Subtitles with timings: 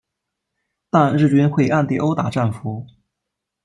[0.89, 2.87] 但日军会暗地殴打战俘。